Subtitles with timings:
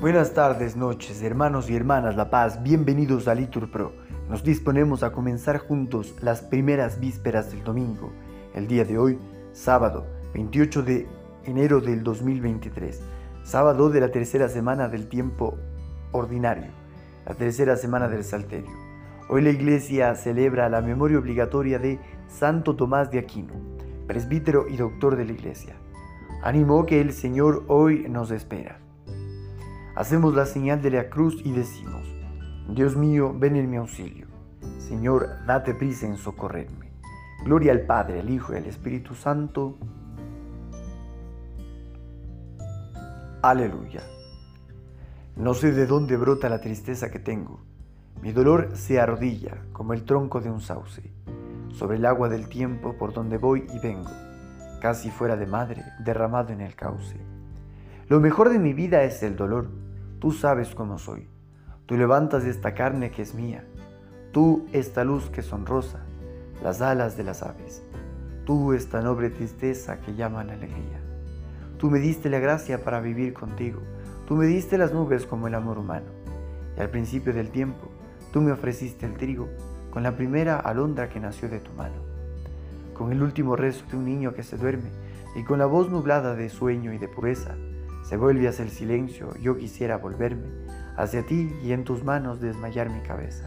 [0.00, 3.92] Buenas tardes, noches, hermanos y hermanas La Paz, bienvenidos a Litur Pro.
[4.28, 8.12] Nos disponemos a comenzar juntos las primeras vísperas del domingo,
[8.54, 9.18] el día de hoy,
[9.52, 11.08] sábado 28 de
[11.46, 13.02] enero del 2023,
[13.42, 15.58] sábado de la tercera semana del tiempo
[16.12, 16.70] ordinario,
[17.26, 18.70] la tercera semana del Salterio.
[19.28, 23.54] Hoy la Iglesia celebra la memoria obligatoria de Santo Tomás de Aquino,
[24.06, 25.74] presbítero y doctor de la Iglesia.
[26.44, 28.78] Ánimo que el Señor hoy nos espera.
[29.98, 32.06] Hacemos la señal de la cruz y decimos,
[32.68, 34.28] Dios mío, ven en mi auxilio.
[34.78, 36.92] Señor, date prisa en socorrerme.
[37.44, 39.76] Gloria al Padre, al Hijo y al Espíritu Santo.
[43.42, 44.04] Aleluya.
[45.34, 47.58] No sé de dónde brota la tristeza que tengo.
[48.22, 51.10] Mi dolor se arrodilla como el tronco de un sauce,
[51.72, 54.12] sobre el agua del tiempo por donde voy y vengo,
[54.80, 57.16] casi fuera de madre, derramado en el cauce.
[58.06, 59.87] Lo mejor de mi vida es el dolor
[60.18, 61.28] Tú sabes cómo soy.
[61.86, 63.64] Tú levantas esta carne que es mía.
[64.32, 66.00] Tú esta luz que son rosa,
[66.60, 67.84] las alas de las aves.
[68.44, 71.00] Tú esta noble tristeza que llaman alegría.
[71.78, 73.80] Tú me diste la gracia para vivir contigo.
[74.26, 76.10] Tú me diste las nubes como el amor humano.
[76.76, 77.88] Y al principio del tiempo,
[78.32, 79.48] tú me ofreciste el trigo
[79.90, 82.02] con la primera alondra que nació de tu mano.
[82.92, 84.90] Con el último rezo de un niño que se duerme
[85.36, 87.54] y con la voz nublada de sueño y de pureza,
[88.08, 90.48] se vuelve hacia el silencio, yo quisiera volverme
[90.96, 93.44] hacia ti y en tus manos desmayar mi cabeza.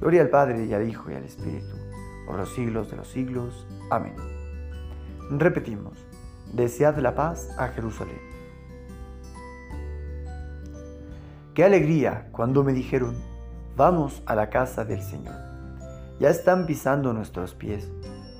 [0.00, 1.76] Gloria al Padre y al Hijo y al Espíritu,
[2.26, 3.66] por los siglos de los siglos.
[3.88, 4.16] Amén.
[5.30, 5.96] Repetimos,
[6.52, 8.20] desead la paz a Jerusalén.
[11.54, 13.16] Qué alegría cuando me dijeron,
[13.78, 15.36] vamos a la casa del Señor.
[16.18, 17.90] Ya están pisando nuestros pies,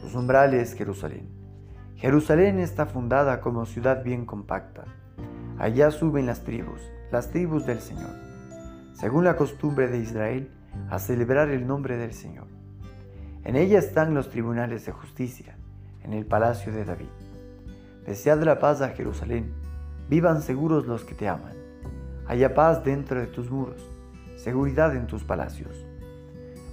[0.03, 1.31] tus umbrales, Jerusalén.
[1.97, 4.85] Jerusalén está fundada como ciudad bien compacta
[5.61, 6.81] Allá suben las tribus,
[7.13, 8.13] las tribus del Señor,
[8.95, 10.51] según la costumbre de Israel,
[10.89, 12.47] a celebrar el nombre del Señor.
[13.45, 15.59] En ella están los tribunales de justicia,
[16.03, 17.11] en el palacio de David.
[18.07, 19.53] Desead la paz a Jerusalén,
[20.09, 21.53] vivan seguros los que te aman.
[22.27, 23.83] Haya paz dentro de tus muros,
[24.37, 25.85] seguridad en tus palacios.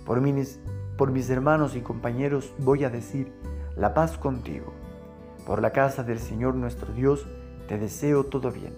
[0.06, 0.62] Por mis,
[0.98, 3.34] por mis hermanos y compañeros voy a decir,
[3.75, 4.74] la paz contigo.
[5.46, 7.28] Por la casa del Señor nuestro Dios,
[7.68, 8.74] te deseo todo bien.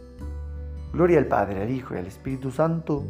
[0.91, 3.05] Gloria al Padre, al Hijo y al Espíritu Santo.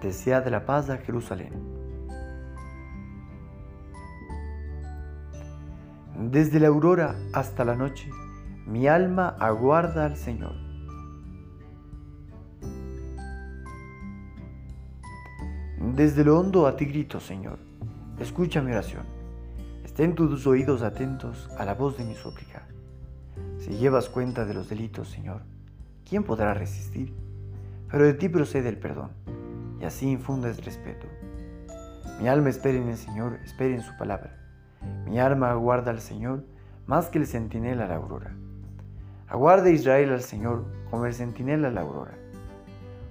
[0.00, 1.52] Desead la paz a Jerusalén.
[6.16, 8.08] Desde la aurora hasta la noche,
[8.66, 10.54] mi alma aguarda al Señor.
[15.96, 17.58] Desde lo hondo a ti grito, Señor,
[18.18, 19.19] escucha mi oración.
[20.00, 22.62] Estén tus oídos atentos a la voz de mi súplica.
[23.58, 25.42] Si llevas cuenta de los delitos, Señor,
[26.08, 27.12] ¿quién podrá resistir?
[27.90, 29.10] Pero de ti procede el perdón,
[29.78, 31.06] y así infundes respeto.
[32.18, 34.38] Mi alma espera en el Señor, espera en su palabra.
[35.04, 36.44] Mi alma aguarda al Señor
[36.86, 38.34] más que el centinela a la aurora.
[39.28, 42.14] Aguarda Israel al Señor como el centinela a la aurora.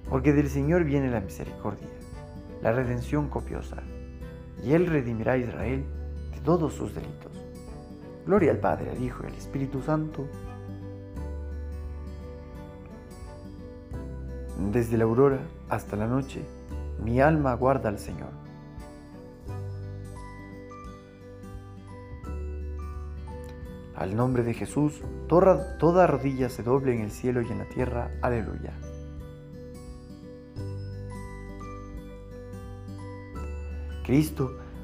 [0.08, 1.86] Porque del Señor viene la misericordia,
[2.62, 3.76] la redención copiosa,
[4.64, 5.84] y Él redimirá a Israel
[6.44, 7.32] todos sus delitos.
[8.26, 10.26] Gloria al Padre, al Hijo y al Espíritu Santo.
[14.72, 16.44] Desde la aurora hasta la noche,
[17.02, 18.30] mi alma guarda al Señor.
[23.96, 27.68] Al nombre de Jesús, toda, toda rodilla se doble en el cielo y en la
[27.68, 28.10] tierra.
[28.22, 28.72] Aleluya.
[34.04, 34.56] Cristo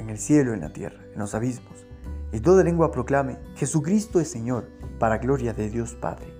[0.00, 1.86] en el cielo, en la tierra, en los abismos,
[2.32, 4.68] y toda lengua proclame, Jesucristo es Señor,
[4.98, 6.32] para gloria de Dios Padre.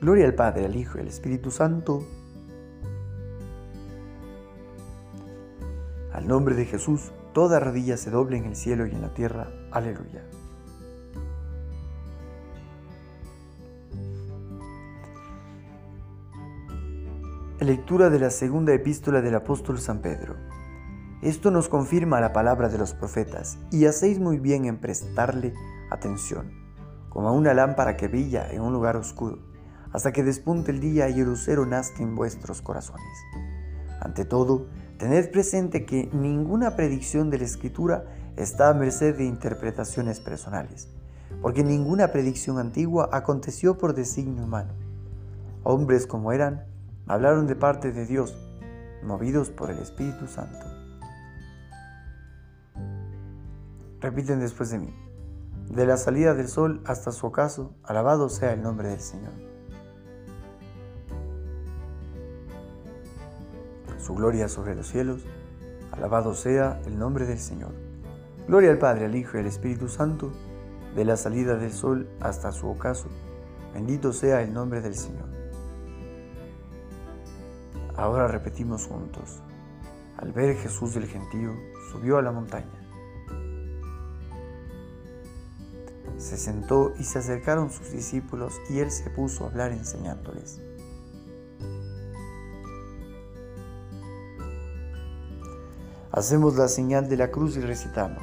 [0.00, 2.06] Gloria al Padre, al Hijo y al Espíritu Santo.
[6.12, 9.48] Al nombre de Jesús, toda rodilla se doble en el cielo y en la tierra.
[9.70, 10.22] Aleluya.
[17.60, 20.36] Lectura de la segunda epístola del apóstol San Pedro.
[21.22, 25.54] Esto nos confirma la palabra de los profetas y hacéis muy bien en prestarle
[25.90, 26.52] atención,
[27.08, 29.38] como a una lámpara que brilla en un lugar oscuro,
[29.92, 33.16] hasta que despunte el día y el lucero nazca en vuestros corazones.
[33.98, 34.66] Ante todo,
[34.98, 38.04] tened presente que ninguna predicción de la Escritura
[38.36, 40.88] está a merced de interpretaciones personales,
[41.40, 44.74] porque ninguna predicción antigua aconteció por designio humano.
[45.62, 46.66] Hombres como eran,
[47.06, 48.36] hablaron de parte de Dios,
[49.02, 50.75] movidos por el Espíritu Santo.
[54.00, 54.94] Repiten después de mí.
[55.70, 59.32] De la salida del sol hasta su ocaso, alabado sea el nombre del Señor.
[63.98, 65.24] Su gloria sobre los cielos,
[65.90, 67.72] alabado sea el nombre del Señor.
[68.46, 70.30] Gloria al Padre, al Hijo y al Espíritu Santo,
[70.94, 73.08] de la salida del sol hasta su ocaso,
[73.74, 75.26] bendito sea el nombre del Señor.
[77.96, 79.42] Ahora repetimos juntos.
[80.18, 81.52] Al ver Jesús del gentío,
[81.90, 82.75] subió a la montaña.
[86.18, 90.60] Se sentó y se acercaron sus discípulos y él se puso a hablar enseñándoles.
[96.16, 98.22] Hacemos la señal de la cruz y recitamos.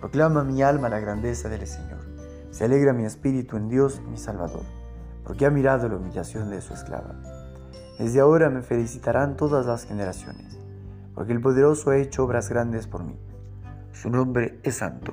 [0.00, 2.00] Proclama mi alma la grandeza del Señor.
[2.50, 4.64] Se alegra mi espíritu en Dios, mi Salvador,
[5.22, 7.14] porque ha mirado la humillación de su esclava.
[7.96, 10.58] Desde ahora me felicitarán todas las generaciones,
[11.14, 13.16] porque el poderoso ha hecho obras grandes por mí.
[13.92, 15.12] Su nombre es santo,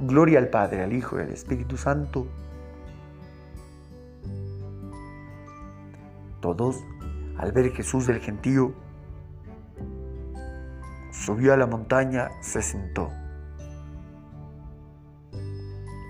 [0.00, 2.26] Gloria al Padre, al Hijo y al Espíritu Santo.
[6.40, 6.82] Todos,
[7.36, 8.72] al ver Jesús del gentío,
[11.12, 13.10] subió a la montaña, se sentó.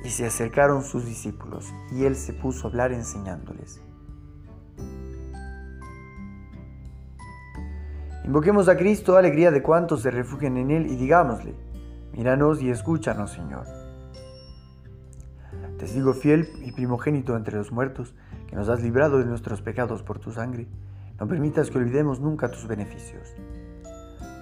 [0.05, 3.83] Y se acercaron sus discípulos, y él se puso a hablar enseñándoles.
[8.25, 11.53] Invoquemos a Cristo, alegría de cuantos se refugian en Él, y digámosle,
[12.13, 13.67] míranos y escúchanos, Señor.
[15.79, 18.15] Testigo fiel y primogénito entre los muertos,
[18.47, 20.69] que nos has librado de nuestros pecados por tu sangre,
[21.19, 23.35] no permitas que olvidemos nunca tus beneficios.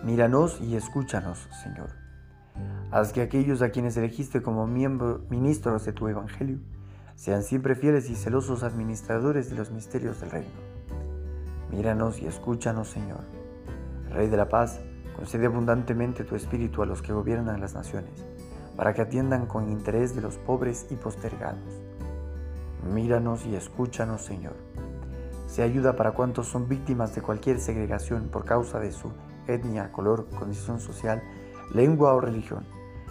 [0.05, 1.91] Míranos y escúchanos, Señor.
[2.91, 6.59] Haz que aquellos a quienes elegiste como miembro, ministros de tu Evangelio
[7.17, 10.51] sean siempre fieles y celosos administradores de los misterios del reino.
[11.71, 13.21] Míranos y escúchanos, Señor.
[14.11, 14.81] Rey de la paz,
[15.19, 18.25] concede abundantemente tu espíritu a los que gobiernan las naciones,
[18.77, 21.59] para que atiendan con interés de los pobres y postergados.
[22.95, 24.55] Míranos y escúchanos, Señor.
[25.49, 29.11] Se ayuda para cuantos son víctimas de cualquier segregación por causa de su
[29.49, 31.21] etnia, color, condición social,
[31.75, 32.65] lengua o religión,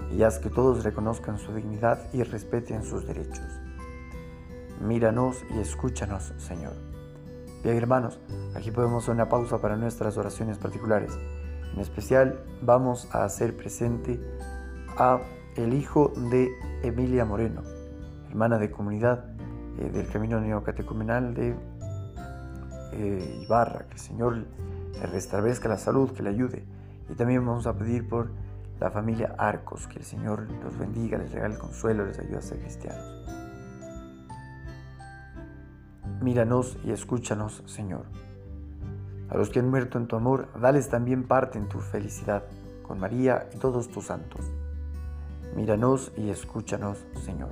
[0.10, 3.44] y haz que todos reconozcan su dignidad y respeten sus derechos.
[4.80, 6.74] Míranos y escúchanos, Señor.
[7.63, 8.18] Bien, hermanos,
[8.56, 11.12] aquí podemos hacer una pausa para nuestras oraciones particulares.
[11.77, 14.19] En especial, vamos a hacer presente
[14.97, 15.19] a
[15.56, 16.50] el hijo de
[16.81, 17.62] Emilia Moreno,
[18.31, 19.25] hermana de comunidad
[19.77, 21.55] eh, del Camino Neocatecumenal de
[22.93, 23.86] eh, Ibarra.
[23.89, 26.65] Que el Señor le restablezca la salud, que le ayude.
[27.12, 28.31] Y también vamos a pedir por
[28.79, 32.57] la familia Arcos, que el Señor los bendiga, les regale consuelo, les ayude a ser
[32.57, 33.05] cristianos.
[36.22, 38.26] Míranos y escúchanos, Señor.
[39.29, 42.43] A los que han muerto en tu amor, dales también parte en tu felicidad,
[42.84, 44.41] con María y todos tus santos.
[45.55, 47.51] Míranos y escúchanos, Señor.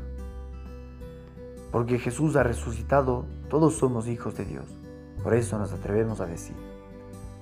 [1.72, 4.66] Porque Jesús ha resucitado, todos somos hijos de Dios.
[5.24, 6.56] Por eso nos atrevemos a decir,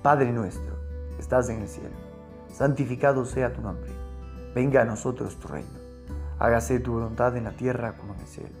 [0.02, 0.76] Padre nuestro,
[1.18, 1.94] estás en el cielo,
[2.52, 3.92] santificado sea tu nombre.
[4.54, 5.78] Venga a nosotros tu reino.
[6.38, 8.56] Hágase tu voluntad en la tierra como en el cielo.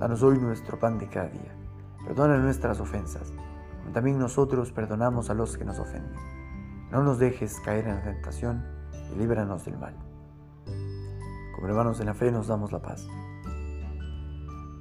[0.00, 1.56] Danos hoy nuestro pan de cada día
[2.06, 3.32] Perdona nuestras ofensas,
[3.92, 6.14] también nosotros perdonamos a los que nos ofenden.
[6.90, 8.64] No nos dejes caer en la tentación
[9.12, 9.94] y líbranos del mal.
[11.54, 13.06] Como hermanos en la fe nos damos la paz.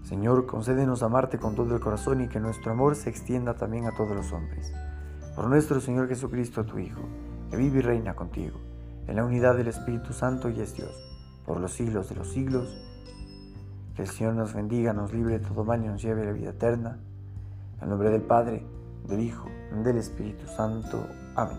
[0.04, 3.92] Señor, concédenos amarte con todo el corazón y que nuestro amor se extienda también a
[3.92, 4.72] todos los hombres.
[5.36, 7.02] Por nuestro Señor Jesucristo, tu Hijo,
[7.50, 8.60] que vive y reina contigo,
[9.08, 10.94] en la unidad del Espíritu Santo y es Dios,
[11.46, 12.68] por los siglos de los siglos.
[13.96, 16.32] Que el Señor nos bendiga, nos libre de todo mal y nos lleve a la
[16.34, 17.00] vida eterna.
[17.82, 18.66] En nombre del Padre,
[19.08, 19.48] del Hijo,
[19.84, 21.08] del Espíritu Santo.
[21.36, 21.58] Amén.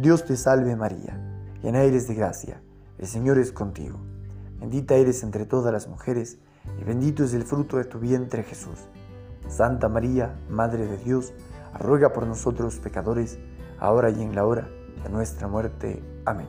[0.00, 1.18] Dios te salve María,
[1.62, 2.60] llena eres de gracia,
[2.98, 3.98] el Señor es contigo.
[4.58, 6.38] Bendita eres entre todas las mujeres,
[6.80, 8.78] y bendito es el fruto de tu vientre Jesús.
[9.48, 11.32] Santa María, Madre de Dios,
[11.78, 13.38] ruega por nosotros pecadores,
[13.78, 14.68] ahora y en la hora
[15.02, 16.02] de nuestra muerte.
[16.24, 16.48] Amén.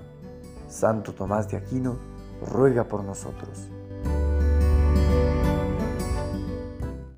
[0.69, 1.97] Santo Tomás de Aquino,
[2.51, 3.69] ruega por nosotros.